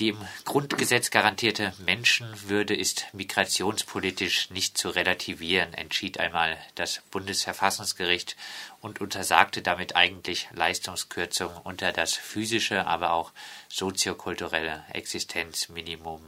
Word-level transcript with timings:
Die 0.00 0.08
im 0.08 0.18
Grundgesetz 0.46 1.10
garantierte 1.10 1.74
Menschenwürde 1.84 2.74
ist 2.74 3.08
migrationspolitisch 3.12 4.48
nicht 4.48 4.78
zu 4.78 4.88
relativieren, 4.88 5.74
entschied 5.74 6.18
einmal 6.18 6.56
das 6.74 7.02
Bundesverfassungsgericht 7.10 8.34
und 8.80 9.02
untersagte 9.02 9.60
damit 9.60 9.96
eigentlich 9.96 10.48
Leistungskürzungen 10.54 11.58
unter 11.64 11.92
das 11.92 12.14
physische, 12.14 12.86
aber 12.86 13.12
auch 13.12 13.32
soziokulturelle 13.68 14.82
Existenzminimum. 14.94 16.22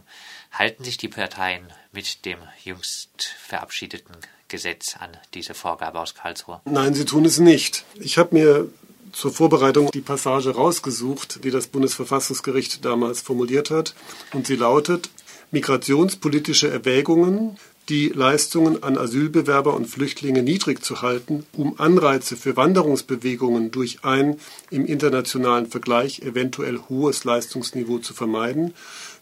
Halten 0.53 0.85
sich 0.85 0.99
die 0.99 1.09
Parteien 1.09 1.73
mit 1.93 2.27
dem 2.27 2.41
jüngst 2.63 3.35
verabschiedeten 3.41 4.17
Gesetz 4.49 4.97
an 4.99 5.17
diese 5.33 5.55
Vorgabe 5.55 5.99
aus 5.99 6.15
Karlsruhe? 6.15 6.61
Nein, 6.67 6.93
sie 6.93 7.07
tun 7.07 7.25
es 7.25 7.39
nicht. 7.39 7.87
Ich 7.95 8.19
habe 8.19 8.35
mir 8.35 8.69
zur 9.13 9.33
Vorbereitung 9.33 9.91
die 9.91 10.01
Passage 10.01 10.51
rausgesucht, 10.51 11.45
die 11.45 11.51
das 11.51 11.67
Bundesverfassungsgericht 11.67 12.85
damals 12.85 13.21
formuliert 13.21 13.71
hat. 13.71 13.95
Und 14.33 14.47
sie 14.47 14.57
lautet, 14.57 15.11
migrationspolitische 15.51 16.71
Erwägungen, 16.71 17.59
die 17.89 18.09
Leistungen 18.09 18.83
an 18.83 18.97
Asylbewerber 18.97 19.75
und 19.75 19.87
Flüchtlinge 19.87 20.43
niedrig 20.43 20.83
zu 20.83 21.03
halten, 21.03 21.45
um 21.53 21.79
Anreize 21.79 22.37
für 22.37 22.57
Wanderungsbewegungen 22.57 23.71
durch 23.71 24.05
ein 24.05 24.39
im 24.71 24.87
internationalen 24.87 25.67
Vergleich 25.67 26.21
eventuell 26.21 26.79
hohes 26.89 27.25
Leistungsniveau 27.25 27.99
zu 27.99 28.15
vermeiden, 28.15 28.73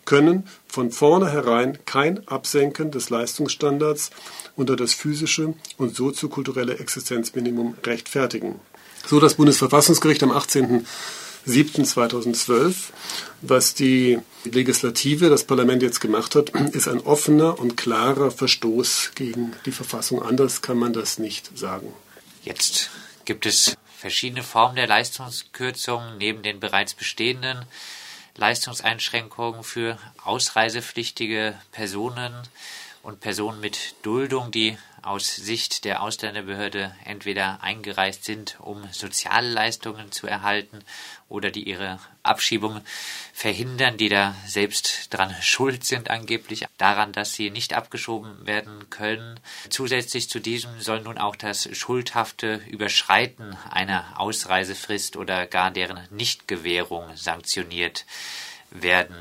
können 0.04 0.46
von 0.66 0.90
vornherein 0.90 1.78
kein 1.84 2.26
Absenken 2.28 2.90
des 2.90 3.10
Leistungsstandards 3.10 4.10
unter 4.56 4.76
das 4.76 4.94
physische 4.94 5.54
und 5.78 5.96
soziokulturelle 5.96 6.78
Existenzminimum 6.78 7.76
rechtfertigen 7.84 8.60
so 9.10 9.20
das 9.20 9.34
Bundesverfassungsgericht 9.34 10.22
am 10.22 10.30
18.07.2012. 10.30 12.74
Was 13.42 13.74
die 13.74 14.20
Legislative, 14.44 15.28
das 15.28 15.42
Parlament 15.42 15.82
jetzt 15.82 16.00
gemacht 16.00 16.36
hat, 16.36 16.50
ist 16.50 16.86
ein 16.86 17.00
offener 17.00 17.58
und 17.58 17.76
klarer 17.76 18.30
Verstoß 18.30 19.10
gegen 19.16 19.52
die 19.66 19.72
Verfassung. 19.72 20.22
Anders 20.22 20.62
kann 20.62 20.78
man 20.78 20.92
das 20.92 21.18
nicht 21.18 21.58
sagen. 21.58 21.92
Jetzt 22.44 22.90
gibt 23.24 23.46
es 23.46 23.76
verschiedene 23.98 24.44
Formen 24.44 24.76
der 24.76 24.86
Leistungskürzung 24.86 26.16
neben 26.18 26.44
den 26.44 26.60
bereits 26.60 26.94
bestehenden 26.94 27.64
Leistungseinschränkungen 28.36 29.64
für 29.64 29.98
ausreisepflichtige 30.22 31.58
Personen 31.72 32.32
und 33.02 33.20
Personen 33.20 33.60
mit 33.60 33.94
Duldung, 34.02 34.50
die 34.50 34.76
aus 35.02 35.34
Sicht 35.34 35.84
der 35.84 36.02
Ausländerbehörde 36.02 36.94
entweder 37.04 37.62
eingereist 37.62 38.24
sind, 38.24 38.58
um 38.60 38.86
Sozialleistungen 38.92 40.12
zu 40.12 40.26
erhalten 40.26 40.80
oder 41.28 41.50
die 41.50 41.66
ihre 41.66 41.98
Abschiebung 42.22 42.82
verhindern, 43.32 43.96
die 43.96 44.10
da 44.10 44.34
selbst 44.46 45.14
dran 45.14 45.34
schuld 45.40 45.84
sind 45.84 46.10
angeblich 46.10 46.66
daran, 46.76 47.12
dass 47.12 47.32
sie 47.32 47.50
nicht 47.50 47.72
abgeschoben 47.72 48.46
werden 48.46 48.90
können. 48.90 49.40
Zusätzlich 49.70 50.28
zu 50.28 50.38
diesem 50.38 50.80
soll 50.80 51.00
nun 51.00 51.16
auch 51.16 51.36
das 51.36 51.68
schuldhafte 51.74 52.60
Überschreiten 52.68 53.56
einer 53.70 54.20
Ausreisefrist 54.20 55.16
oder 55.16 55.46
gar 55.46 55.70
deren 55.70 56.00
Nichtgewährung 56.10 57.16
sanktioniert 57.16 58.04
werden. 58.70 59.16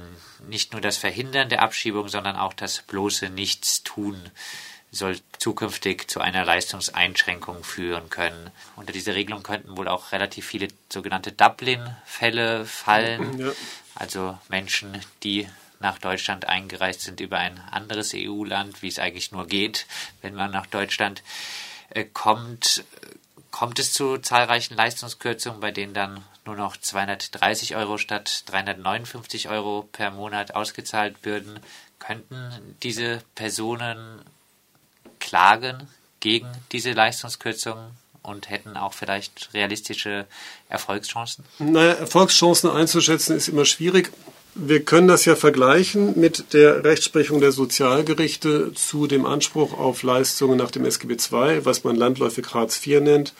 Nicht 0.47 0.71
nur 0.71 0.81
das 0.81 0.97
Verhindern 0.97 1.49
der 1.49 1.61
Abschiebung, 1.61 2.07
sondern 2.07 2.35
auch 2.35 2.53
das 2.53 2.81
bloße 2.81 3.29
Nichtstun 3.29 4.31
soll 4.91 5.19
zukünftig 5.37 6.09
zu 6.09 6.19
einer 6.19 6.45
Leistungseinschränkung 6.45 7.63
führen 7.63 8.09
können. 8.09 8.49
Unter 8.75 8.91
diese 8.91 9.13
Regelung 9.13 9.43
könnten 9.43 9.77
wohl 9.77 9.87
auch 9.87 10.11
relativ 10.11 10.47
viele 10.47 10.67
sogenannte 10.91 11.31
Dublin-Fälle 11.31 12.65
fallen, 12.65 13.39
ja. 13.39 13.51
also 13.95 14.37
Menschen, 14.49 14.99
die 15.23 15.47
nach 15.79 15.99
Deutschland 15.99 16.45
eingereist 16.45 17.01
sind 17.01 17.19
über 17.21 17.37
ein 17.37 17.59
anderes 17.71 18.13
EU-Land, 18.15 18.81
wie 18.81 18.87
es 18.87 18.99
eigentlich 18.99 19.31
nur 19.31 19.47
geht, 19.47 19.85
wenn 20.21 20.33
man 20.33 20.51
nach 20.51 20.65
Deutschland 20.65 21.23
äh, 21.89 22.03
kommt. 22.03 22.83
Kommt 23.51 23.79
es 23.79 23.93
zu 23.93 24.17
zahlreichen 24.17 24.75
Leistungskürzungen, 24.75 25.59
bei 25.59 25.71
denen 25.71 25.93
dann 25.93 26.23
nur 26.49 26.57
noch 26.57 26.77
230 26.77 27.75
Euro 27.75 27.99
statt 27.99 28.43
359 28.47 29.49
Euro 29.49 29.87
per 29.91 30.09
Monat 30.09 30.55
ausgezahlt 30.55 31.15
würden? 31.23 31.59
Könnten 31.99 32.75
diese 32.81 33.21
Personen 33.35 34.21
klagen 35.19 35.87
gegen 36.19 36.47
diese 36.71 36.91
Leistungskürzungen 36.93 37.91
und 38.23 38.49
hätten 38.49 38.77
auch 38.77 38.93
vielleicht 38.93 39.53
realistische 39.53 40.25
Erfolgschancen? 40.69 41.45
Naja, 41.59 41.93
Erfolgschancen 41.93 42.69
einzuschätzen 42.69 43.37
ist 43.37 43.47
immer 43.47 43.65
schwierig. 43.65 44.11
Wir 44.55 44.83
können 44.83 45.07
das 45.07 45.25
ja 45.25 45.35
vergleichen 45.35 46.19
mit 46.19 46.53
der 46.53 46.83
Rechtsprechung 46.83 47.39
der 47.39 47.51
Sozialgerichte 47.51 48.73
zu 48.73 49.05
dem 49.05 49.25
Anspruch 49.25 49.77
auf 49.77 50.01
Leistungen 50.01 50.57
nach 50.57 50.71
dem 50.71 50.85
SGB 50.85 51.13
II, 51.13 51.65
was 51.65 51.83
man 51.83 51.95
landläufig 51.95 52.53
Hartz 52.53 52.85
IV 52.85 53.01
nennt, 53.01 53.33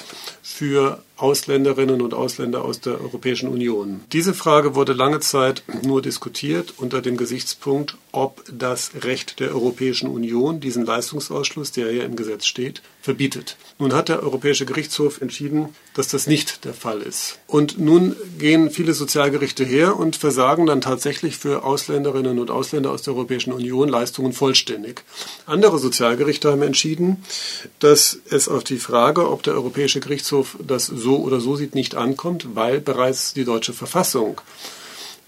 für 0.43 1.03
Ausländerinnen 1.19 2.01
und 2.01 2.13
Ausländer 2.13 2.63
aus 2.63 2.79
der 2.79 3.01
Europäischen 3.01 3.49
Union. 3.49 4.01
Diese 4.13 4.33
Frage 4.33 4.73
wurde 4.75 4.93
lange 4.93 5.19
Zeit 5.19 5.63
nur 5.83 6.01
diskutiert 6.01 6.73
unter 6.77 7.01
dem 7.01 7.17
Gesichtspunkt, 7.17 7.97
ob 8.11 8.43
das 8.51 8.91
Recht 9.03 9.39
der 9.39 9.49
Europäischen 9.49 10.09
Union 10.09 10.59
diesen 10.59 10.85
Leistungsausschluss, 10.85 11.71
der 11.71 11.91
ja 11.91 12.03
im 12.03 12.15
Gesetz 12.15 12.45
steht, 12.45 12.81
verbietet. 13.01 13.57
Nun 13.77 13.93
hat 13.93 14.09
der 14.09 14.23
Europäische 14.23 14.65
Gerichtshof 14.65 15.21
entschieden, 15.21 15.69
dass 15.93 16.07
das 16.07 16.27
nicht 16.27 16.65
der 16.65 16.73
Fall 16.73 17.01
ist. 17.01 17.39
Und 17.47 17.79
nun 17.79 18.15
gehen 18.37 18.71
viele 18.71 18.93
Sozialgerichte 18.93 19.63
her 19.63 19.97
und 19.97 20.15
versagen 20.15 20.65
dann 20.65 20.81
tatsächlich 20.81 21.37
für 21.37 21.63
Ausländerinnen 21.63 22.39
und 22.39 22.51
Ausländer 22.51 22.91
aus 22.91 23.03
der 23.03 23.13
Europäischen 23.13 23.53
Union 23.53 23.89
Leistungen 23.89 24.33
vollständig. 24.33 25.03
Andere 25.45 25.79
Sozialgerichte 25.79 26.51
haben 26.51 26.61
entschieden, 26.61 27.23
dass 27.79 28.19
es 28.29 28.47
auf 28.47 28.63
die 28.63 28.79
Frage, 28.79 29.29
ob 29.29 29.43
der 29.43 29.53
Europäische 29.53 29.99
Gerichtshof 29.99 30.57
das 30.65 30.85
so 30.85 31.08
so 31.09 31.17
oder 31.17 31.39
so 31.39 31.55
sieht, 31.55 31.73
nicht 31.73 31.95
ankommt, 31.95 32.55
weil 32.55 32.79
bereits 32.79 33.33
die 33.33 33.45
deutsche 33.45 33.73
Verfassung 33.73 34.41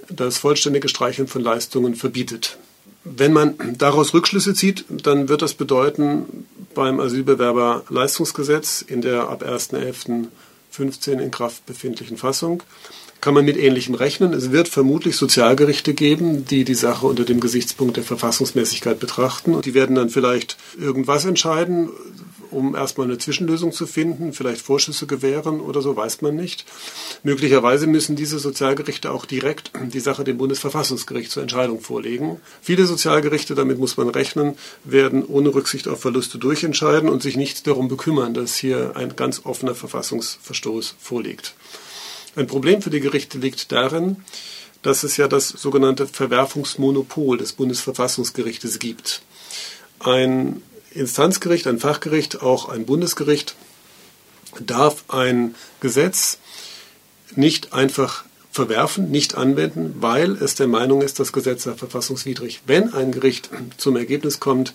das 0.09 0.37
vollständige 0.37 0.89
Streicheln 0.89 1.27
von 1.27 1.41
Leistungen 1.41 1.95
verbietet. 1.95 2.57
Wenn 3.03 3.33
man 3.33 3.55
daraus 3.79 4.13
Rückschlüsse 4.13 4.53
zieht, 4.53 4.85
dann 4.89 5.27
wird 5.27 5.41
das 5.41 5.55
bedeuten, 5.55 6.45
beim 6.75 6.99
Asylbewerberleistungsgesetz 6.99 8.83
in 8.83 9.01
der 9.01 9.27
ab 9.29 9.43
1.11.15 9.43 11.19
in 11.19 11.31
Kraft 11.31 11.65
befindlichen 11.65 12.17
Fassung 12.17 12.61
kann 13.21 13.35
man 13.35 13.45
mit 13.45 13.55
Ähnlichem 13.55 13.93
rechnen. 13.93 14.33
Es 14.33 14.51
wird 14.51 14.67
vermutlich 14.67 15.15
Sozialgerichte 15.15 15.93
geben, 15.93 16.45
die 16.45 16.63
die 16.63 16.73
Sache 16.73 17.05
unter 17.05 17.23
dem 17.23 17.39
Gesichtspunkt 17.39 17.97
der 17.97 18.03
Verfassungsmäßigkeit 18.03 18.99
betrachten. 18.99 19.53
Und 19.53 19.65
die 19.67 19.75
werden 19.75 19.95
dann 19.95 20.09
vielleicht 20.09 20.57
irgendwas 20.79 21.25
entscheiden, 21.25 21.89
um 22.51 22.75
erstmal 22.75 23.07
eine 23.07 23.17
Zwischenlösung 23.17 23.71
zu 23.71 23.87
finden, 23.87 24.33
vielleicht 24.33 24.61
Vorschüsse 24.61 25.07
gewähren 25.07 25.59
oder 25.59 25.81
so, 25.81 25.95
weiß 25.95 26.21
man 26.21 26.35
nicht. 26.35 26.65
Möglicherweise 27.23 27.87
müssen 27.87 28.15
diese 28.15 28.39
Sozialgerichte 28.39 29.11
auch 29.11 29.25
direkt 29.25 29.71
die 29.93 29.99
Sache 29.99 30.23
dem 30.23 30.37
Bundesverfassungsgericht 30.37 31.31
zur 31.31 31.41
Entscheidung 31.41 31.81
vorlegen. 31.81 32.39
Viele 32.61 32.85
Sozialgerichte, 32.85 33.55
damit 33.55 33.79
muss 33.79 33.97
man 33.97 34.09
rechnen, 34.09 34.55
werden 34.83 35.25
ohne 35.25 35.53
Rücksicht 35.53 35.87
auf 35.87 36.01
Verluste 36.01 36.37
durchentscheiden 36.37 37.09
und 37.09 37.21
sich 37.21 37.37
nicht 37.37 37.65
darum 37.67 37.87
bekümmern, 37.87 38.33
dass 38.33 38.55
hier 38.55 38.93
ein 38.95 39.15
ganz 39.15 39.41
offener 39.45 39.75
Verfassungsverstoß 39.75 40.95
vorliegt. 40.99 41.55
Ein 42.35 42.47
Problem 42.47 42.81
für 42.81 42.89
die 42.89 43.01
Gerichte 43.01 43.37
liegt 43.37 43.71
darin, 43.71 44.17
dass 44.81 45.03
es 45.03 45.17
ja 45.17 45.27
das 45.27 45.49
sogenannte 45.49 46.07
Verwerfungsmonopol 46.07 47.37
des 47.37 47.53
Bundesverfassungsgerichtes 47.53 48.79
gibt. 48.79 49.21
Ein 49.99 50.61
Instanzgericht, 50.93 51.67
ein 51.67 51.79
Fachgericht, 51.79 52.41
auch 52.41 52.69
ein 52.69 52.85
Bundesgericht 52.85 53.55
darf 54.59 55.05
ein 55.07 55.55
Gesetz 55.79 56.39
nicht 57.35 57.73
einfach 57.73 58.25
verwerfen, 58.51 59.09
nicht 59.09 59.35
anwenden, 59.35 59.95
weil 59.99 60.31
es 60.31 60.55
der 60.55 60.67
Meinung 60.67 61.01
ist, 61.01 61.19
das 61.19 61.31
Gesetz 61.31 61.63
sei 61.63 61.73
verfassungswidrig. 61.73 62.61
Wenn 62.65 62.93
ein 62.93 63.11
Gericht 63.13 63.49
zum 63.77 63.95
Ergebnis 63.95 64.41
kommt, 64.41 64.73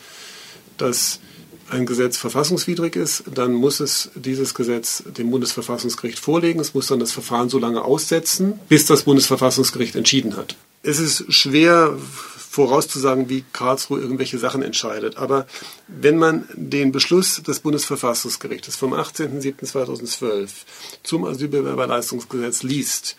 dass 0.78 1.20
ein 1.68 1.84
Gesetz 1.84 2.16
verfassungswidrig 2.16 2.96
ist, 2.96 3.24
dann 3.34 3.52
muss 3.52 3.80
es 3.80 4.10
dieses 4.14 4.54
Gesetz 4.54 5.02
dem 5.18 5.30
Bundesverfassungsgericht 5.30 6.18
vorlegen. 6.18 6.60
Es 6.60 6.74
muss 6.74 6.86
dann 6.86 7.00
das 7.00 7.12
Verfahren 7.12 7.48
so 7.48 7.58
lange 7.58 7.82
aussetzen, 7.82 8.58
bis 8.68 8.86
das 8.86 9.02
Bundesverfassungsgericht 9.02 9.96
entschieden 9.96 10.36
hat. 10.36 10.56
Es 10.82 10.98
ist 10.98 11.30
schwer 11.32 11.98
vorauszusagen, 12.56 13.28
wie 13.28 13.44
Karlsruhe 13.52 14.00
irgendwelche 14.00 14.38
Sachen 14.38 14.62
entscheidet. 14.62 15.18
Aber 15.18 15.46
wenn 15.88 16.16
man 16.16 16.48
den 16.54 16.90
Beschluss 16.90 17.42
des 17.42 17.60
Bundesverfassungsgerichtes 17.60 18.76
vom 18.76 18.94
18.07.2012 18.94 20.48
zum 21.02 21.24
Asylbewerberleistungsgesetz 21.26 22.62
liest 22.62 23.16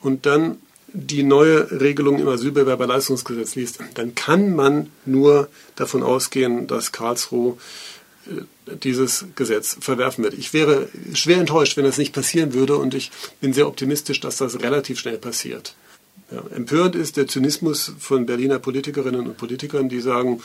und 0.00 0.24
dann 0.24 0.56
die 0.94 1.22
neue 1.22 1.70
Regelung 1.70 2.18
im 2.18 2.28
Asylbewerberleistungsgesetz 2.28 3.56
liest, 3.56 3.80
dann 3.92 4.14
kann 4.14 4.56
man 4.56 4.90
nur 5.04 5.50
davon 5.76 6.02
ausgehen, 6.02 6.66
dass 6.66 6.90
Karlsruhe 6.90 7.58
äh, 8.26 8.40
dieses 8.82 9.26
Gesetz 9.36 9.76
verwerfen 9.78 10.24
wird. 10.24 10.32
Ich 10.32 10.54
wäre 10.54 10.88
schwer 11.12 11.40
enttäuscht, 11.40 11.76
wenn 11.76 11.84
das 11.84 11.98
nicht 11.98 12.14
passieren 12.14 12.54
würde 12.54 12.78
und 12.78 12.94
ich 12.94 13.10
bin 13.42 13.52
sehr 13.52 13.68
optimistisch, 13.68 14.20
dass 14.20 14.38
das 14.38 14.62
relativ 14.62 14.98
schnell 14.98 15.18
passiert. 15.18 15.74
Ja, 16.30 16.42
empörend 16.54 16.94
ist 16.94 17.16
der 17.16 17.26
Zynismus 17.26 17.92
von 17.98 18.26
Berliner 18.26 18.58
Politikerinnen 18.58 19.26
und 19.26 19.38
Politikern, 19.38 19.88
die 19.88 20.00
sagen, 20.00 20.42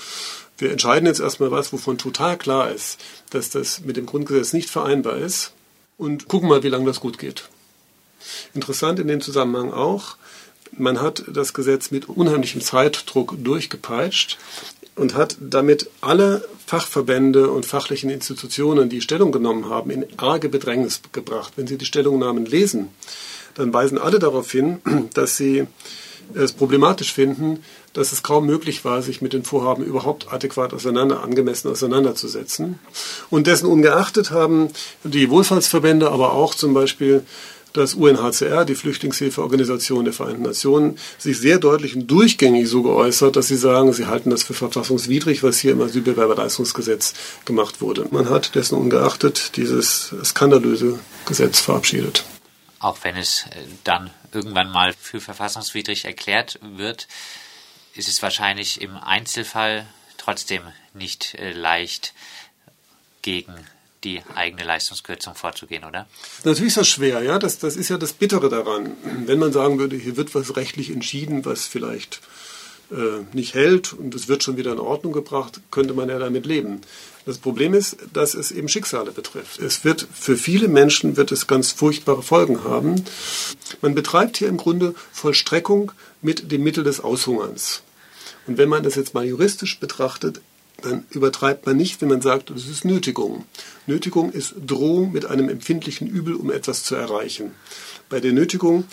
wir 0.58 0.72
entscheiden 0.72 1.08
jetzt 1.08 1.20
erstmal 1.20 1.52
was, 1.52 1.74
wovon 1.74 1.98
total 1.98 2.38
klar 2.38 2.72
ist, 2.72 3.00
dass 3.32 3.50
das 3.50 3.82
mit 3.82 3.98
dem 3.98 4.06
Grundgesetz 4.06 4.54
nicht 4.54 4.70
vereinbar 4.70 5.18
ist 5.18 5.52
und 5.98 6.30
gucken 6.30 6.48
mal, 6.48 6.64
wie 6.64 6.70
lange 6.70 6.86
das 6.86 7.02
gut 7.02 7.18
geht. 7.18 7.50
Interessant 8.54 9.00
in 9.00 9.10
dem 9.10 9.20
Zusammenhang 9.20 9.74
auch, 9.74 10.16
man 10.78 11.02
hat 11.02 11.26
das 11.28 11.54
Gesetz 11.54 11.92
mit 11.92 12.08
unheimlichem 12.08 12.62
Zeitdruck 12.62 13.36
durchgepeitscht 13.44 14.38
und 14.96 15.16
hat 15.16 15.38
damit 15.40 15.90
alle 16.00 16.48
Fachverbände 16.66 17.52
und 17.52 17.66
fachlichen 17.66 18.10
Institutionen, 18.10 18.90
die 18.90 19.02
Stellung 19.02 19.32
genommen 19.32 19.70
haben, 19.70 19.92
in 19.92 20.06
arge 20.18 20.50
Bedrängnis 20.50 21.02
gebracht. 21.12 21.54
Wenn 21.58 21.68
Sie 21.68 21.78
die 21.78 21.86
Stellungnahmen 21.86 22.46
lesen, 22.46 22.90
dann 23.56 23.74
weisen 23.74 23.98
alle 23.98 24.20
darauf 24.20 24.52
hin, 24.52 24.80
dass 25.14 25.38
sie 25.38 25.68
es 26.34 26.54
problematisch 26.54 27.14
finden, 27.14 27.64
dass 27.94 28.12
es 28.12 28.24
kaum 28.24 28.46
möglich 28.46 28.86
war, 28.86 29.02
sich 29.02 29.22
mit 29.22 29.34
den 29.34 29.44
Vorhaben 29.44 29.84
überhaupt 29.84 30.32
adäquat 30.32 30.74
auseinander, 30.74 31.24
angemessen 31.24 31.70
auseinanderzusetzen. 31.70 32.80
Und 33.30 33.48
dessen 33.48 33.68
ungeachtet 33.68 34.32
haben 34.32 34.70
die 35.04 35.30
Wohlfahrtsverbände, 35.30 36.10
aber 36.10 36.34
auch 36.34 36.56
zum 36.56 36.74
Beispiel 36.74 37.24
das 37.74 37.96
UNHCR, 37.96 38.66
die 38.66 38.76
Flüchtlingshilfeorganisation 38.76 40.06
der 40.06 40.14
Vereinten 40.14 40.44
Nationen, 40.44 40.98
sich 41.18 41.40
sehr 41.40 41.58
deutlich 41.58 41.96
und 41.96 42.08
durchgängig 42.08 42.70
so 42.70 42.84
geäußert, 42.84 43.36
dass 43.36 43.48
sie 43.48 43.58
sagen, 43.58 43.92
sie 43.94 44.06
halten 44.06 44.30
das 44.30 44.44
für 44.44 44.54
verfassungswidrig, 44.54 45.42
was 45.44 45.58
hier 45.58 45.72
im 45.72 45.82
Asylbewerberleistungsgesetz 45.82 47.16
gemacht 47.46 47.82
wurde. 47.82 48.06
Man 48.12 48.30
hat 48.30 48.54
dessen 48.54 48.78
ungeachtet 48.78 49.58
dieses 49.58 50.14
skandalöse 50.24 51.00
Gesetz 51.26 51.62
verabschiedet. 51.62 52.26
Auch 52.84 52.98
wenn 53.04 53.16
es 53.16 53.46
äh, 53.48 53.64
dann 53.86 54.12
irgendwann 54.34 54.70
mal 54.70 54.92
für 54.92 55.22
verfassungswidrig 55.22 56.04
erklärt 56.04 56.60
wird, 56.62 57.08
ist 57.96 58.10
es 58.10 58.22
wahrscheinlich 58.22 58.82
im 58.82 58.98
Einzelfall 58.98 59.88
trotzdem 60.18 60.64
nicht 60.94 61.36
äh, 61.36 61.54
leicht 61.54 62.14
gegen 63.22 63.54
die 64.04 64.22
eigene 64.36 64.66
Leistungskürzung 64.66 65.34
vorzugehen, 65.34 65.86
oder? 65.86 66.08
Natürlich 66.44 66.72
ist 66.72 66.78
das 66.78 66.90
schwer, 66.90 67.24
ja. 67.24 67.40
Das, 67.40 67.58
das 67.58 67.78
ist 67.78 67.88
ja 67.88 67.98
das 67.98 68.12
Bittere 68.12 68.50
daran. 68.50 68.98
Wenn 69.26 69.40
man 69.40 69.54
sagen 69.54 69.80
würde, 69.80 69.96
hier 69.96 70.18
wird 70.18 70.36
was 70.36 70.58
rechtlich 70.58 70.90
entschieden, 70.90 71.46
was 71.46 71.66
vielleicht 71.66 72.20
nicht 73.34 73.54
hält 73.54 73.94
und 73.94 74.14
es 74.14 74.28
wird 74.28 74.44
schon 74.44 74.58
wieder 74.58 74.72
in 74.72 74.80
Ordnung 74.80 75.14
gebracht, 75.14 75.62
könnte 75.72 75.94
man 75.94 76.10
ja 76.10 76.20
damit 76.20 76.46
leben. 76.46 76.82
Das 77.26 77.38
Problem 77.38 77.74
ist, 77.74 77.98
dass 78.12 78.34
es 78.34 78.52
eben 78.52 78.68
Schicksale 78.68 79.12
betrifft. 79.12 79.60
Es 79.60 79.86
wird 79.86 80.06
für 80.14 80.36
viele 80.36 80.68
Menschen 80.68 81.16
wird 81.16 81.32
es 81.32 81.48
ganz 81.48 81.72
furchtbare 81.72 82.22
Folgen 82.22 82.64
haben. 82.66 83.04
Man 83.82 83.96
betreibt 83.96 84.38
hier 84.38 84.50
im 84.50 84.58
Grunde 84.58 84.94
Vollstreckung 85.12 85.94
mit 86.22 86.52
dem 86.52 86.64
Mittel 86.64 86.84
des 86.84 87.00
Aushungerns. 87.00 87.82
Und 88.46 88.58
wenn 88.58 88.68
man 88.68 88.84
das 88.84 88.96
jetzt 88.96 89.14
mal 89.14 89.26
juristisch 89.26 89.80
betrachtet, 89.80 90.42
dann 90.82 91.06
übertreibt 91.12 91.66
man 91.66 91.78
nicht, 91.78 92.02
wenn 92.02 92.10
man 92.10 92.22
sagt, 92.22 92.50
das 92.50 92.68
ist 92.68 92.84
Nötigung. 92.84 93.46
Nötigung 93.88 94.32
ist 94.32 94.56
Drohung 94.66 95.14
mit 95.14 95.26
einem 95.26 95.48
empfindlichen 95.48 96.08
Übel, 96.08 96.36
um 96.36 96.52
etwas 96.52 96.84
zu 96.84 96.96
erreichen. 96.96 97.52
Bei 98.10 98.20
der 98.20 98.34
Nötigung 98.34 98.84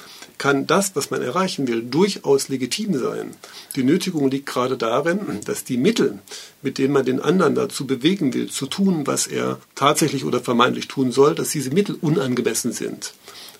kann 0.40 0.66
das, 0.66 0.96
was 0.96 1.10
man 1.10 1.20
erreichen 1.20 1.68
will, 1.68 1.82
durchaus 1.82 2.48
legitim 2.48 2.98
sein. 2.98 3.34
Die 3.76 3.84
Nötigung 3.84 4.30
liegt 4.30 4.46
gerade 4.46 4.78
darin, 4.78 5.20
dass 5.44 5.64
die 5.64 5.76
Mittel, 5.76 6.18
mit 6.62 6.78
denen 6.78 6.94
man 6.94 7.04
den 7.04 7.20
anderen 7.20 7.54
dazu 7.54 7.86
bewegen 7.86 8.32
will, 8.32 8.48
zu 8.50 8.64
tun, 8.64 9.06
was 9.06 9.26
er 9.26 9.58
tatsächlich 9.74 10.24
oder 10.24 10.40
vermeintlich 10.40 10.88
tun 10.88 11.12
soll, 11.12 11.34
dass 11.34 11.50
diese 11.50 11.70
Mittel 11.70 11.94
unangemessen 12.00 12.72
sind. 12.72 13.12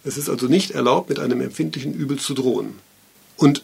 Es 0.05 0.17
ist 0.17 0.31
also 0.31 0.47
nicht 0.47 0.71
erlaubt, 0.71 1.11
mit 1.11 1.19
einem 1.19 1.43
empfindlichen 1.43 1.93
Übel 1.93 2.19
zu 2.19 2.33
drohen. 2.33 2.79
Und 3.37 3.63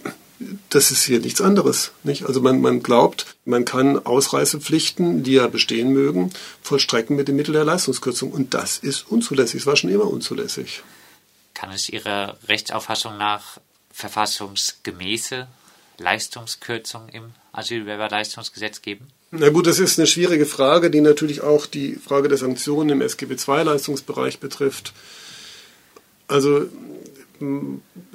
das 0.69 0.91
ist 0.91 1.05
hier 1.05 1.21
nichts 1.21 1.41
anderes. 1.41 1.93
Nicht? 2.03 2.27
Also 2.27 2.43
man, 2.43 2.61
man 2.61 2.83
glaubt, 2.83 3.35
man 3.47 3.65
kann 3.65 4.05
Ausreisepflichten, 4.05 5.23
die 5.23 5.33
ja 5.33 5.47
bestehen 5.47 5.91
mögen, 5.91 6.33
vollstrecken 6.61 7.17
mit 7.17 7.29
dem 7.29 7.37
Mittel 7.37 7.55
der 7.55 7.65
Leistungskürzung. 7.65 8.31
Und 8.31 8.53
das 8.53 8.77
ist 8.77 9.07
unzulässig. 9.11 9.62
Es 9.62 9.67
war 9.67 9.77
schon 9.77 9.89
immer 9.89 10.11
unzulässig. 10.11 10.83
Kann 11.56 11.70
es 11.70 11.88
Ihrer 11.88 12.37
Rechtsauffassung 12.49 13.17
nach 13.17 13.56
verfassungsgemäße 13.91 15.49
Leistungskürzung 15.97 17.08
im 17.08 17.32
Asylbewerberleistungsgesetz 17.53 18.82
geben? 18.82 19.06
Na 19.31 19.49
gut, 19.49 19.67
das 19.67 19.79
ist 19.79 19.99
eine 19.99 20.06
schwierige 20.06 20.44
Frage, 20.44 20.91
die 20.91 21.00
natürlich 21.00 21.41
auch 21.41 21.64
die 21.64 21.94
Frage 21.94 22.29
der 22.29 22.37
Sanktionen 22.37 22.91
im 22.91 23.00
SGB 23.00 23.37
II-Leistungsbereich 23.37 24.38
betrifft. 24.38 24.93
Also 26.29 26.67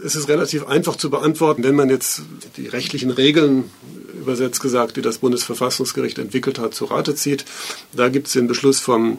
es 0.04 0.16
ist 0.16 0.28
relativ 0.28 0.68
einfach 0.68 0.96
zu 0.96 1.10
beantworten, 1.10 1.64
wenn 1.64 1.76
man 1.76 1.90
jetzt 1.90 2.22
die 2.58 2.68
rechtlichen 2.68 3.10
Regeln, 3.10 3.72
übersetzt 4.14 4.62
gesagt, 4.62 4.98
die 4.98 5.02
das 5.02 5.18
Bundesverfassungsgericht 5.18 6.20
entwickelt 6.20 6.60
hat, 6.60 6.76
zu 6.76 6.86
Rate 6.86 7.16
zieht. 7.16 7.44
Da 7.92 8.10
gibt 8.10 8.28
es 8.28 8.34
den 8.34 8.46
Beschluss 8.46 8.80
vom 8.80 9.18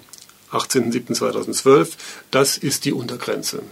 18.07.2012. 0.52 1.88
Das 2.30 2.56
ist 2.56 2.84
die 2.84 2.92
Untergrenze. 2.92 3.62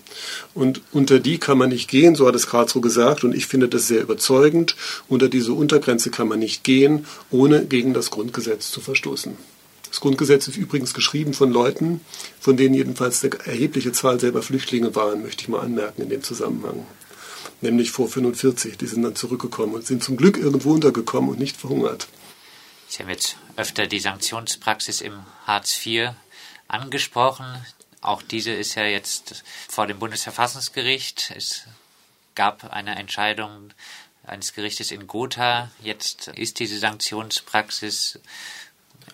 Und 0.55 0.82
unter 0.93 1.21
die 1.21 1.38
kann 1.38 1.59
man 1.59 1.69
nicht 1.69 1.88
gehen, 1.88 2.15
so 2.15 2.27
hat 2.27 2.35
es 2.35 2.47
Karlsruhe 2.47 2.82
gesagt, 2.82 3.25
und 3.25 3.35
ich 3.35 3.47
finde 3.47 3.69
das 3.69 3.87
sehr 3.87 4.03
überzeugend. 4.03 4.77
Unter 5.09 5.29
diese 5.29 5.53
Untergrenze 5.53 6.11
kann 6.11 6.29
man 6.29 6.38
nicht 6.38 6.65
gehen, 6.65 7.06
ohne 7.31 7.65
gegen 7.67 7.94
das 7.94 8.11
Grundgesetz 8.11 8.71
zu 8.71 8.81
verstoßen. 8.81 9.37
Das 9.91 10.00
Grundgesetz 10.00 10.47
ist 10.47 10.56
übrigens 10.56 10.94
geschrieben 10.94 11.35
von 11.35 11.53
Leuten, 11.53 12.00
von 12.38 12.56
denen 12.56 12.75
jedenfalls 12.75 13.25
eine 13.25 13.35
erhebliche 13.44 13.91
Zahl 13.93 14.21
selber 14.21 14.41
Flüchtlinge 14.41 14.94
waren, 14.94 15.23
möchte 15.23 15.43
ich 15.43 15.49
mal 15.49 15.61
anmerken 15.61 16.03
in 16.03 16.09
dem 16.09 16.23
Zusammenhang. 16.23 16.87
Nämlich 17.61 17.91
vor 17.91 18.09
45. 18.09 18.79
Die 18.79 18.87
sind 18.87 19.03
dann 19.03 19.17
zurückgekommen 19.17 19.75
und 19.75 19.87
sind 19.87 20.05
zum 20.05 20.17
Glück 20.17 20.38
irgendwo 20.38 20.73
untergekommen 20.73 21.31
und 21.31 21.41
nicht 21.41 21.56
verhungert. 21.56 22.06
Sie 22.87 23.03
haben 23.03 23.11
jetzt 23.11 23.37
öfter 23.56 23.87
die 23.87 24.00
Sanktionspraxis 24.00 25.00
im 25.00 25.15
Hartz 25.47 25.85
IV 25.85 26.11
angesprochen. 26.70 27.64
Auch 28.00 28.22
diese 28.22 28.52
ist 28.52 28.75
ja 28.75 28.84
jetzt 28.84 29.44
vor 29.69 29.87
dem 29.87 29.99
Bundesverfassungsgericht. 29.99 31.32
Es 31.37 31.67
gab 32.34 32.72
eine 32.72 32.96
Entscheidung 32.96 33.72
eines 34.25 34.55
Gerichtes 34.55 34.90
in 34.90 35.06
Gotha. 35.06 35.70
Jetzt 35.82 36.28
ist 36.28 36.58
diese 36.58 36.78
Sanktionspraxis 36.78 38.20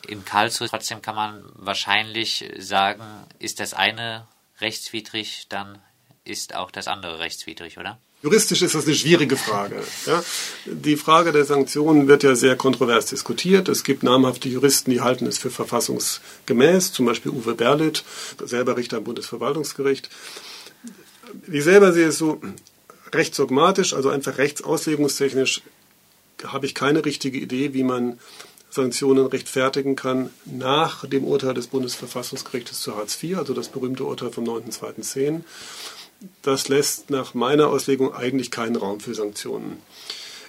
in 0.07 0.25
Karlsruhe. 0.25 0.69
Trotzdem 0.69 1.03
kann 1.03 1.15
man 1.15 1.45
wahrscheinlich 1.55 2.45
sagen, 2.59 3.05
ist 3.39 3.61
das 3.61 3.75
eine 3.75 4.27
rechtswidrig, 4.61 5.47
dann 5.49 5.81
ist 6.25 6.55
auch 6.55 6.71
das 6.71 6.89
andere 6.89 7.19
rechtswidrig, 7.19 7.79
oder? 7.79 7.99
Juristisch 8.23 8.63
ist 8.63 8.75
das 8.75 8.87
eine 8.87 8.95
schwierige 8.95 9.37
Frage. 9.37 9.77
Ja? 10.07 10.25
Die 10.65 10.97
Frage 10.97 11.33
der 11.33 11.45
Sanktionen 11.45 12.09
wird 12.09 12.23
ja 12.23 12.35
sehr 12.35 12.57
kontrovers 12.57 13.07
diskutiert. 13.07 13.69
Es 13.69 13.85
gibt 13.85 14.03
namhafte 14.03 14.49
Juristen, 14.49 14.91
die 14.91 15.01
halten 15.01 15.27
es 15.27 15.39
für 15.39 15.51
verfassungsgemäß, 15.51 16.93
zum 16.93 17.07
Beispiel 17.07 17.31
Uwe 17.33 17.55
Berlitt, 17.55 18.05
selber 18.43 18.77
Richter 18.77 18.97
am 18.99 19.05
Bundesverwaltungsgericht. 19.05 20.09
Ich 21.51 21.65
selber 21.65 21.93
sehe 21.93 22.09
es 22.09 22.19
so 22.19 22.41
rechtsdogmatisch, 23.13 23.93
also 23.93 24.09
einfach 24.09 24.39
rechtsauslegungstechnisch, 24.39 25.63
habe 26.45 26.67
ich 26.67 26.75
keine 26.75 27.05
richtige 27.05 27.39
Idee, 27.39 27.75
wie 27.75 27.83
man 27.83 28.19
Sanktionen 28.71 29.27
rechtfertigen 29.27 29.97
kann 29.97 30.31
nach 30.45 31.07
dem 31.07 31.25
Urteil 31.25 31.55
des 31.55 31.69
Bundesverfassungsgerichtes 31.69 32.81
zu 32.81 32.97
Hartz 32.97 33.23
IV, 33.23 33.39
also 33.39 33.55
das 33.55 33.69
berühmte 33.69 34.05
Urteil 34.05 34.31
vom 34.31 34.45
9.2.10. 34.45 35.43
Das 36.43 36.69
lässt 36.69 37.11
nach 37.11 37.35
meiner 37.35 37.69
Auslegung 37.69 38.15
eigentlich 38.15 38.51
keinen 38.51 38.77
Raum 38.77 39.01
für 39.01 39.15
Sanktionen. 39.15 39.83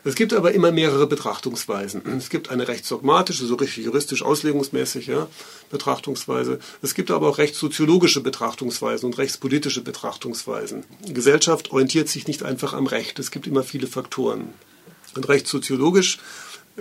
Es 0.03 0.15
gibt 0.15 0.31
aber 0.31 0.53
immer 0.53 0.71
mehrere 0.71 1.05
Betrachtungsweisen. 1.05 2.01
Es 2.17 2.29
gibt 2.29 2.49
eine 2.49 2.67
rechtsdogmatische, 2.67 3.45
so 3.45 3.55
richtig 3.55 3.83
juristisch 3.83 4.23
auslegungsmäßige 4.23 5.25
Betrachtungsweise. 5.69 6.59
Es 6.81 6.93
gibt 6.93 7.11
aber 7.11 7.27
auch 7.27 7.37
rechtssoziologische 7.37 8.21
Betrachtungsweisen 8.21 9.07
und 9.07 9.17
rechtspolitische 9.17 9.81
Betrachtungsweisen. 9.81 10.85
Gesellschaft 11.07 11.71
orientiert 11.71 12.07
sich 12.07 12.27
nicht 12.27 12.43
einfach 12.43 12.73
am 12.73 12.87
Recht. 12.87 13.19
Es 13.19 13.31
gibt 13.31 13.47
immer 13.47 13.63
viele 13.63 13.87
Faktoren. 13.87 14.53
Und 15.15 15.27
rechtssoziologisch 15.27 16.19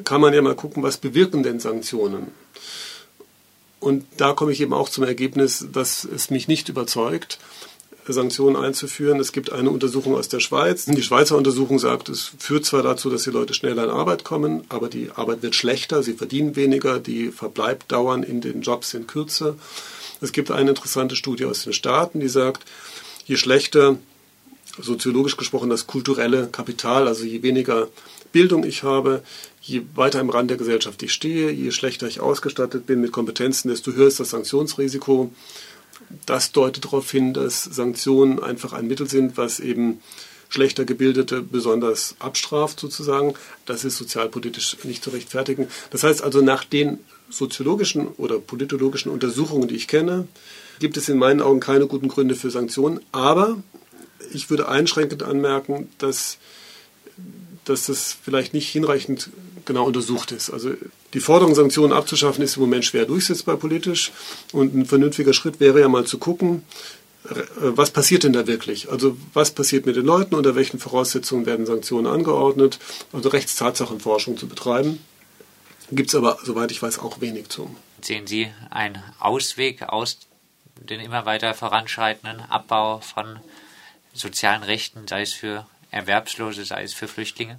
kann 0.05 0.21
man 0.21 0.35
ja 0.35 0.43
mal 0.43 0.55
gucken, 0.55 0.83
was 0.83 0.99
bewirken 0.99 1.43
denn 1.43 1.59
Sanktionen. 1.59 2.29
Und 3.81 4.07
da 4.17 4.35
komme 4.35 4.53
ich 4.53 4.61
eben 4.61 4.73
auch 4.73 4.89
zum 4.89 5.05
Ergebnis, 5.05 5.67
dass 5.73 6.05
es 6.05 6.31
mich 6.31 6.49
nicht 6.49 6.69
überzeugt, 6.69 7.39
Sanktionen 8.13 8.57
einzuführen. 8.57 9.21
Es 9.21 9.33
gibt 9.33 9.53
eine 9.53 9.71
Untersuchung 9.71 10.15
aus 10.15 10.29
der 10.29 10.41
Schweiz. 10.41 10.85
Die 10.87 11.03
Schweizer 11.03 11.37
Untersuchung 11.37 11.79
sagt, 11.79 12.09
es 12.09 12.33
führt 12.39 12.65
zwar 12.65 12.83
dazu, 12.83 13.11
dass 13.11 13.25
die 13.25 13.31
Leute 13.31 13.55
schneller 13.55 13.85
in 13.85 13.91
Arbeit 13.91 14.25
kommen, 14.25 14.65
aber 14.69 14.89
die 14.89 15.11
Arbeit 15.15 15.43
wird 15.43 15.55
schlechter, 15.55 16.03
sie 16.03 16.15
verdienen 16.15 16.57
weniger, 16.57 16.99
die 17.01 17.31
Verbleibdauern 17.31 18.23
in 18.23 18.41
den 18.41 18.63
Jobs 18.63 18.91
sind 18.91 19.09
kürzer. 19.09 19.57
Es 20.21 20.33
gibt 20.33 20.51
eine 20.51 20.71
interessante 20.71 21.17
Studie 21.17 21.45
aus 21.45 21.65
den 21.65 21.73
Staaten, 21.73 22.21
die 22.21 22.29
sagt, 22.29 22.65
je 23.25 23.37
schlechter 23.37 23.99
soziologisch 24.81 25.37
gesprochen 25.37 25.71
das 25.71 25.87
kulturelle 25.87 26.49
Kapital, 26.49 27.09
also 27.09 27.25
je 27.25 27.43
weniger 27.43 27.89
Bildung 28.33 28.65
ich 28.65 28.83
habe, 28.83 29.23
je 29.61 29.83
weiter 29.95 30.21
im 30.21 30.31
Rand 30.31 30.51
der 30.51 30.59
Gesellschaft 30.59 31.03
ich 31.03 31.13
stehe, 31.13 31.51
je 31.51 31.71
schlechter 31.71 32.07
ich 32.07 32.21
ausgestattet 32.21 32.87
bin 32.87 33.01
mit 33.01 33.13
Kompetenzen, 33.13 33.69
desto 33.69 33.93
höher 33.93 34.09
ist 34.09 34.21
das 34.21 34.31
Sanktionsrisiko. 34.31 35.33
Das 36.25 36.53
deutet 36.53 36.85
darauf 36.85 37.11
hin, 37.11 37.35
dass 37.35 37.65
Sanktionen 37.65 38.43
einfach 38.43 38.73
ein 38.73 38.87
Mittel 38.87 39.09
sind, 39.09 39.37
was 39.37 39.61
eben 39.61 40.01
schlechter 40.49 40.85
Gebildete 40.85 41.43
besonders 41.43 42.17
abstraft 42.19 42.79
sozusagen. 42.81 43.35
Das 43.65 43.85
ist 43.85 43.97
sozialpolitisch 43.97 44.77
nicht 44.85 45.03
zu 45.03 45.11
rechtfertigen. 45.11 45.69
Das 45.91 46.05
heißt 46.05 46.23
also, 46.23 46.41
nach 46.41 46.65
den 46.65 46.99
soziologischen 47.29 48.09
oder 48.09 48.39
politologischen 48.39 49.11
Untersuchungen, 49.11 49.69
die 49.69 49.75
ich 49.75 49.89
kenne, 49.89 50.29
gibt 50.79 50.97
es 50.97 51.09
in 51.09 51.19
meinen 51.19 51.41
Augen 51.41 51.61
keine 51.61 51.87
guten 51.87 52.09
Gründe 52.09 52.37
für 52.37 52.51
Sanktionen. 52.51 53.01
Aber 53.13 53.63
ich 54.33 54.51
würde 54.51 54.69
einschränkend 54.69 55.23
anmerken, 55.23 55.89
dass, 55.99 56.39
dass 57.65 57.87
das 57.87 58.17
vielleicht 58.23 58.55
nicht 58.55 58.69
hinreichend 58.69 59.31
genau 59.67 59.85
untersucht 59.85 60.33
ist. 60.33 60.51
Also 60.51 60.73
die 61.13 61.21
Forderung, 61.21 61.55
Sanktionen 61.55 61.93
abzuschaffen, 61.93 62.43
ist 62.43 62.57
im 62.57 62.63
Moment 62.63 62.85
schwer 62.85 63.05
durchsetzbar 63.05 63.57
politisch. 63.57 64.13
Und 64.53 64.75
ein 64.75 64.87
vernünftiger 64.87 65.33
Schritt 65.33 65.61
wäre 65.61 65.81
ja 65.81 65.89
mal 65.89 66.05
zu 66.05 66.19
gucken, 66.19 66.65
äh, 67.25 67.43
was 67.59 67.91
passiert 67.91 68.25
denn 68.25 68.33
da 68.33 68.47
wirklich? 68.47 68.91
Also 68.91 69.17
was 69.35 69.51
passiert 69.51 69.87
mit 69.87 69.97
den 69.97 70.07
Leuten, 70.07 70.35
unter 70.35 70.55
welchen 70.55 70.79
Voraussetzungen 70.79 71.47
werden 71.47 71.67
Sanktionen 71.67 72.07
angeordnet? 72.07 72.79
Also 73.13 73.29
Rechtstatsachenforschung 73.29 74.39
zu 74.39 74.49
betreiben. 74.49 75.01
Gibt 75.91 76.09
es 76.09 76.15
aber, 76.15 76.39
soweit 76.43 76.71
ich 76.71 76.83
weiß, 76.83 76.99
auch 76.99 77.21
wenig 77.21 77.49
zu. 77.49 77.75
Sehen 78.01 78.27
Sie 78.27 78.49
einen 78.71 79.03
Ausweg 79.21 79.83
aus 79.85 80.19
den 80.77 81.01
immer 81.01 81.25
weiter 81.27 81.55
voranschreitenden 81.55 82.41
Abbau 82.41 83.01
von 83.01 83.39
sozialen 84.13 84.63
Rechten, 84.63 85.07
sei 85.09 85.23
es 85.23 85.33
für 85.33 85.67
Erwerbslose, 85.91 86.65
sei 86.65 86.83
es 86.83 86.93
für 86.93 87.09
Flüchtlinge? 87.09 87.59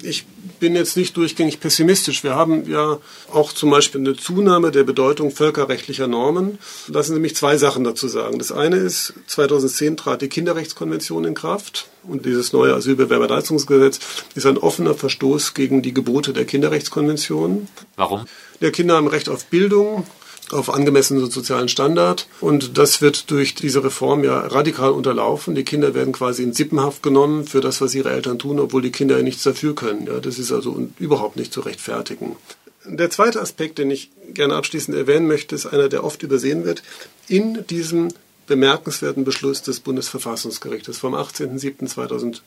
Ich 0.00 0.26
bin 0.60 0.76
jetzt 0.76 0.96
nicht 0.96 1.16
durchgängig 1.16 1.58
pessimistisch. 1.58 2.22
Wir 2.22 2.36
haben 2.36 2.70
ja 2.70 2.98
auch 3.32 3.52
zum 3.52 3.70
Beispiel 3.70 4.00
eine 4.00 4.16
Zunahme 4.16 4.70
der 4.70 4.84
Bedeutung 4.84 5.32
völkerrechtlicher 5.32 6.06
Normen. 6.06 6.58
Lassen 6.86 7.14
Sie 7.14 7.20
mich 7.20 7.34
zwei 7.34 7.56
Sachen 7.56 7.82
dazu 7.82 8.06
sagen. 8.06 8.38
Das 8.38 8.52
eine 8.52 8.76
ist, 8.76 9.14
2010 9.26 9.96
trat 9.96 10.22
die 10.22 10.28
Kinderrechtskonvention 10.28 11.24
in 11.24 11.34
Kraft 11.34 11.88
und 12.04 12.26
dieses 12.26 12.52
neue 12.52 12.74
Asylbewerberleistungsgesetz 12.74 13.98
ist 14.36 14.46
ein 14.46 14.58
offener 14.58 14.94
Verstoß 14.94 15.54
gegen 15.54 15.82
die 15.82 15.94
Gebote 15.94 16.32
der 16.32 16.44
Kinderrechtskonvention. 16.44 17.66
Warum? 17.96 18.26
Der 18.60 18.70
Kinder 18.70 18.96
haben 18.96 19.08
Recht 19.08 19.28
auf 19.28 19.46
Bildung, 19.46 20.06
auf 20.52 20.72
angemessenen 20.72 21.30
sozialen 21.30 21.68
Standard. 21.68 22.26
Und 22.40 22.78
das 22.78 23.00
wird 23.00 23.30
durch 23.30 23.54
diese 23.54 23.84
Reform 23.84 24.24
ja 24.24 24.38
radikal 24.40 24.90
unterlaufen. 24.90 25.54
Die 25.54 25.64
Kinder 25.64 25.94
werden 25.94 26.12
quasi 26.12 26.42
in 26.42 26.52
Sippenhaft 26.52 27.02
genommen 27.02 27.46
für 27.46 27.60
das, 27.60 27.80
was 27.80 27.94
ihre 27.94 28.10
Eltern 28.10 28.38
tun, 28.38 28.58
obwohl 28.58 28.82
die 28.82 28.92
Kinder 28.92 29.16
ja 29.16 29.22
nichts 29.22 29.42
dafür 29.42 29.74
können. 29.74 30.06
Ja, 30.06 30.20
das 30.20 30.38
ist 30.38 30.52
also 30.52 30.88
überhaupt 30.98 31.36
nicht 31.36 31.52
zu 31.52 31.60
rechtfertigen. 31.60 32.36
Der 32.84 33.10
zweite 33.10 33.40
Aspekt, 33.42 33.78
den 33.78 33.90
ich 33.90 34.10
gerne 34.32 34.54
abschließend 34.54 34.96
erwähnen 34.96 35.26
möchte, 35.26 35.54
ist 35.54 35.66
einer, 35.66 35.88
der 35.88 36.04
oft 36.04 36.22
übersehen 36.22 36.64
wird. 36.64 36.82
In 37.26 37.66
diesem 37.66 38.08
bemerkenswerten 38.46 39.24
Beschluss 39.24 39.62
des 39.62 39.80
Bundesverfassungsgerichtes 39.80 40.98
vom 40.98 41.14
18.07.2012 41.14 42.40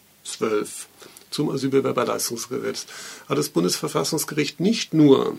zum 1.29 1.49
Asylbewerberleistungsgesetz 1.49 2.87
hat 3.29 3.37
das 3.37 3.49
Bundesverfassungsgericht 3.49 4.59
nicht 4.59 4.93
nur 4.93 5.37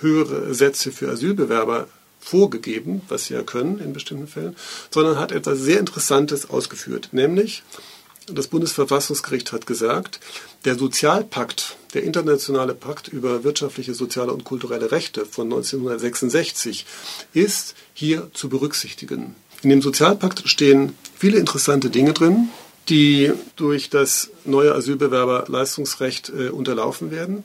höhere 0.00 0.54
Sätze 0.54 0.92
für 0.92 1.08
Asylbewerber 1.10 1.88
vorgegeben, 2.20 3.02
was 3.08 3.26
sie 3.26 3.34
ja 3.34 3.42
können 3.42 3.78
in 3.78 3.92
bestimmten 3.92 4.26
Fällen, 4.26 4.56
sondern 4.90 5.18
hat 5.18 5.32
etwas 5.32 5.60
sehr 5.60 5.78
Interessantes 5.78 6.50
ausgeführt, 6.50 7.10
nämlich 7.12 7.62
das 8.28 8.48
Bundesverfassungsgericht 8.48 9.52
hat 9.52 9.66
gesagt, 9.66 10.18
der 10.64 10.76
Sozialpakt, 10.76 11.76
der 11.94 12.02
internationale 12.02 12.74
Pakt 12.74 13.06
über 13.06 13.44
wirtschaftliche, 13.44 13.94
soziale 13.94 14.32
und 14.32 14.42
kulturelle 14.42 14.90
Rechte 14.90 15.24
von 15.24 15.46
1966 15.46 16.86
ist 17.32 17.76
hier 17.94 18.30
zu 18.34 18.48
berücksichtigen. 18.48 19.36
In 19.62 19.70
dem 19.70 19.80
Sozialpakt 19.80 20.48
stehen 20.48 20.94
viele 21.16 21.38
interessante 21.38 21.88
Dinge 21.88 22.12
drin, 22.12 22.48
die 22.88 23.32
durch 23.56 23.90
das 23.90 24.30
neue 24.44 24.74
Asylbewerberleistungsrecht 24.74 26.30
äh, 26.30 26.48
unterlaufen 26.48 27.10
werden. 27.10 27.44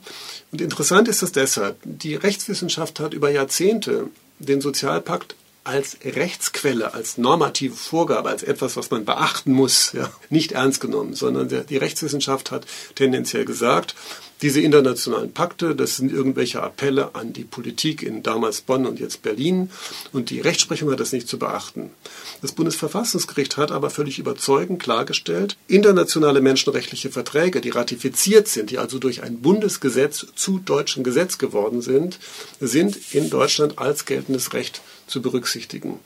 Und 0.52 0.60
interessant 0.60 1.08
ist 1.08 1.22
das 1.22 1.32
deshalb. 1.32 1.76
Die 1.84 2.14
Rechtswissenschaft 2.14 3.00
hat 3.00 3.14
über 3.14 3.30
Jahrzehnte 3.30 4.08
den 4.38 4.60
Sozialpakt 4.60 5.34
als 5.64 5.96
Rechtsquelle, 6.04 6.92
als 6.94 7.18
normative 7.18 7.74
Vorgabe, 7.74 8.28
als 8.28 8.42
etwas, 8.42 8.76
was 8.76 8.90
man 8.90 9.04
beachten 9.04 9.52
muss, 9.52 9.92
ja, 9.92 10.10
nicht 10.28 10.52
ernst 10.52 10.80
genommen, 10.80 11.14
sondern 11.14 11.48
der, 11.48 11.64
die 11.64 11.76
Rechtswissenschaft 11.76 12.50
hat 12.50 12.66
tendenziell 12.94 13.44
gesagt, 13.44 13.94
diese 14.42 14.60
internationalen 14.60 15.32
Pakte, 15.32 15.76
das 15.76 15.96
sind 15.96 16.12
irgendwelche 16.12 16.60
Appelle 16.60 17.14
an 17.14 17.32
die 17.32 17.44
Politik 17.44 18.02
in 18.02 18.24
damals 18.24 18.60
Bonn 18.60 18.86
und 18.86 18.98
jetzt 18.98 19.22
Berlin 19.22 19.70
und 20.12 20.30
die 20.30 20.40
Rechtsprechung 20.40 20.90
hat 20.90 20.98
das 20.98 21.12
nicht 21.12 21.28
zu 21.28 21.38
beachten. 21.38 21.90
Das 22.40 22.50
Bundesverfassungsgericht 22.50 23.56
hat 23.56 23.70
aber 23.70 23.88
völlig 23.88 24.18
überzeugend 24.18 24.82
klargestellt, 24.82 25.56
internationale 25.68 26.40
menschenrechtliche 26.40 27.10
Verträge, 27.10 27.60
die 27.60 27.70
ratifiziert 27.70 28.48
sind, 28.48 28.70
die 28.70 28.78
also 28.78 28.98
durch 28.98 29.22
ein 29.22 29.40
Bundesgesetz 29.42 30.26
zu 30.34 30.58
deutschem 30.58 31.04
Gesetz 31.04 31.38
geworden 31.38 31.80
sind, 31.80 32.18
sind 32.58 32.98
in 33.12 33.30
Deutschland 33.30 33.78
als 33.78 34.06
geltendes 34.06 34.54
Recht 34.54 34.82
zu 35.12 35.22
berücksichtigen. 35.22 36.00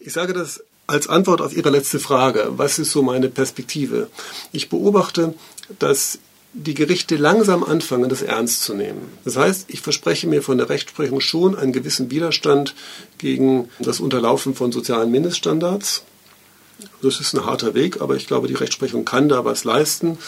Ich 0.00 0.12
sage 0.12 0.32
das 0.32 0.64
als 0.86 1.06
Antwort 1.08 1.40
auf 1.40 1.56
Ihre 1.56 1.70
letzte 1.70 2.00
Frage. 2.00 2.52
Was 2.56 2.78
ist 2.78 2.90
so 2.90 3.02
meine 3.02 3.28
Perspektive? 3.28 4.08
Ich 4.50 4.68
beobachte, 4.68 5.34
dass 5.78 6.18
die 6.54 6.74
Gerichte 6.74 7.16
langsam 7.16 7.62
anfangen, 7.64 8.10
das 8.10 8.20
ernst 8.20 8.62
zu 8.62 8.74
nehmen. 8.74 9.00
Das 9.24 9.36
heißt, 9.36 9.66
ich 9.68 9.80
verspreche 9.80 10.26
mir 10.26 10.42
von 10.42 10.58
der 10.58 10.68
Rechtsprechung 10.68 11.20
schon 11.20 11.56
einen 11.56 11.72
gewissen 11.72 12.10
Widerstand 12.10 12.74
gegen 13.18 13.70
das 13.78 14.00
Unterlaufen 14.00 14.54
von 14.54 14.72
sozialen 14.72 15.10
Mindeststandards. 15.10 16.02
Das 17.00 17.20
ist 17.20 17.32
ein 17.32 17.46
harter 17.46 17.74
Weg, 17.74 18.00
aber 18.00 18.16
ich 18.16 18.26
glaube, 18.26 18.48
die 18.48 18.54
Rechtsprechung 18.54 19.04
kann 19.04 19.28
da 19.28 19.44
was 19.44 19.64
leisten. 19.64 20.18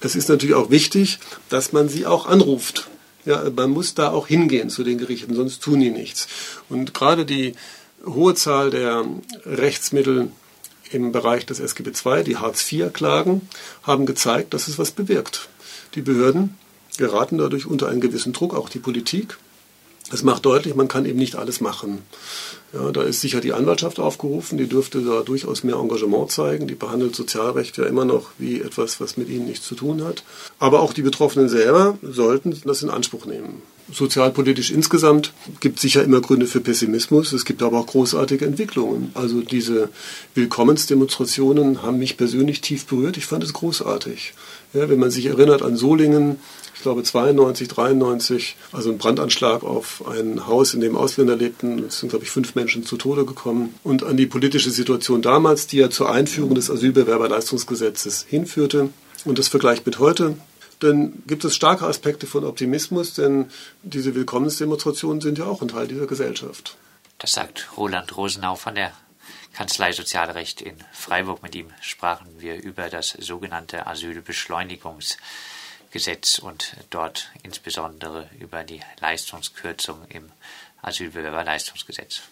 Es 0.00 0.14
ist 0.14 0.28
natürlich 0.28 0.54
auch 0.54 0.70
wichtig, 0.70 1.18
dass 1.48 1.72
man 1.72 1.88
sie 1.88 2.06
auch 2.06 2.26
anruft. 2.26 2.88
Ja, 3.24 3.42
man 3.54 3.70
muss 3.70 3.94
da 3.94 4.10
auch 4.10 4.26
hingehen 4.26 4.68
zu 4.68 4.84
den 4.84 4.98
Gerichten, 4.98 5.34
sonst 5.34 5.62
tun 5.62 5.80
die 5.80 5.90
nichts. 5.90 6.28
Und 6.68 6.92
gerade 6.92 7.24
die 7.24 7.54
hohe 8.04 8.34
Zahl 8.34 8.70
der 8.70 9.04
Rechtsmittel 9.46 10.30
im 10.90 11.12
Bereich 11.12 11.46
des 11.46 11.60
SGB 11.60 11.92
II, 12.04 12.24
die 12.24 12.36
Hartz-IV-Klagen, 12.36 13.48
haben 13.82 14.06
gezeigt, 14.06 14.52
dass 14.52 14.68
es 14.68 14.78
was 14.78 14.90
bewirkt. 14.90 15.48
Die 15.94 16.02
Behörden 16.02 16.58
geraten 16.98 17.38
dadurch 17.38 17.66
unter 17.66 17.88
einen 17.88 18.00
gewissen 18.00 18.32
Druck, 18.32 18.54
auch 18.54 18.68
die 18.68 18.78
Politik. 18.78 19.38
Es 20.12 20.22
macht 20.22 20.44
deutlich, 20.44 20.74
man 20.74 20.88
kann 20.88 21.06
eben 21.06 21.18
nicht 21.18 21.36
alles 21.36 21.60
machen. 21.60 22.02
Ja, 22.74 22.90
da 22.90 23.02
ist 23.02 23.20
sicher 23.20 23.40
die 23.40 23.52
Anwaltschaft 23.52 23.98
aufgerufen, 23.98 24.58
die 24.58 24.66
dürfte 24.66 25.00
da 25.00 25.22
durchaus 25.22 25.64
mehr 25.64 25.76
Engagement 25.76 26.30
zeigen. 26.30 26.66
Die 26.66 26.74
behandelt 26.74 27.14
Sozialrecht 27.14 27.76
ja 27.78 27.84
immer 27.84 28.04
noch 28.04 28.30
wie 28.36 28.60
etwas, 28.60 29.00
was 29.00 29.16
mit 29.16 29.28
ihnen 29.28 29.46
nichts 29.46 29.66
zu 29.66 29.74
tun 29.74 30.04
hat. 30.04 30.24
Aber 30.58 30.80
auch 30.80 30.92
die 30.92 31.02
Betroffenen 31.02 31.48
selber 31.48 31.96
sollten 32.02 32.60
das 32.64 32.82
in 32.82 32.90
Anspruch 32.90 33.26
nehmen. 33.26 33.62
Sozialpolitisch 33.92 34.70
insgesamt 34.70 35.32
gibt 35.60 35.76
es 35.76 35.82
sicher 35.82 36.02
immer 36.02 36.20
Gründe 36.20 36.46
für 36.46 36.60
Pessimismus. 36.60 37.32
Es 37.32 37.44
gibt 37.44 37.62
aber 37.62 37.78
auch 37.78 37.86
großartige 37.86 38.46
Entwicklungen. 38.46 39.10
Also 39.14 39.40
diese 39.40 39.90
Willkommensdemonstrationen 40.34 41.82
haben 41.82 41.98
mich 41.98 42.16
persönlich 42.16 42.60
tief 42.60 42.86
berührt. 42.86 43.18
Ich 43.18 43.26
fand 43.26 43.44
es 43.44 43.52
großartig. 43.52 44.32
Ja, 44.74 44.88
wenn 44.88 44.98
man 44.98 45.10
sich 45.10 45.26
erinnert 45.26 45.62
an 45.62 45.76
Solingen, 45.76 46.40
ich 46.74 46.82
glaube 46.82 47.04
92, 47.04 47.68
93, 47.68 48.56
also 48.72 48.90
ein 48.90 48.98
Brandanschlag 48.98 49.62
auf 49.62 50.06
ein 50.08 50.48
Haus, 50.48 50.74
in 50.74 50.80
dem 50.80 50.96
Ausländer 50.96 51.36
lebten. 51.36 51.84
Es 51.84 52.00
sind, 52.00 52.08
glaube 52.08 52.24
ich, 52.24 52.30
fünf 52.30 52.56
Menschen 52.56 52.84
zu 52.84 52.96
Tode 52.96 53.24
gekommen. 53.24 53.74
Und 53.84 54.02
an 54.02 54.16
die 54.16 54.26
politische 54.26 54.70
Situation 54.70 55.22
damals, 55.22 55.68
die 55.68 55.76
ja 55.78 55.90
zur 55.90 56.10
Einführung 56.10 56.56
des 56.56 56.70
Asylbewerberleistungsgesetzes 56.70 58.26
hinführte. 58.28 58.90
Und 59.24 59.38
das 59.38 59.46
vergleicht 59.46 59.86
mit 59.86 60.00
heute, 60.00 60.36
dann 60.80 61.22
gibt 61.28 61.44
es 61.44 61.54
starke 61.54 61.86
Aspekte 61.86 62.26
von 62.26 62.44
Optimismus, 62.44 63.14
denn 63.14 63.46
diese 63.84 64.16
Willkommensdemonstrationen 64.16 65.20
sind 65.20 65.38
ja 65.38 65.46
auch 65.46 65.62
ein 65.62 65.68
Teil 65.68 65.86
dieser 65.86 66.06
Gesellschaft. 66.06 66.76
Das 67.18 67.32
sagt 67.32 67.70
Roland 67.76 68.16
Rosenau 68.16 68.56
von 68.56 68.74
der 68.74 68.92
Kanzlei 69.54 69.92
Sozialrecht 69.92 70.60
in 70.60 70.76
Freiburg. 70.92 71.42
Mit 71.42 71.54
ihm 71.54 71.72
sprachen 71.80 72.40
wir 72.40 72.60
über 72.60 72.90
das 72.90 73.10
sogenannte 73.10 73.86
Asylbeschleunigungsgesetz 73.86 76.40
und 76.40 76.76
dort 76.90 77.30
insbesondere 77.44 78.28
über 78.40 78.64
die 78.64 78.80
Leistungskürzung 78.98 80.04
im 80.08 80.32
Asylbewerberleistungsgesetz. 80.82 82.22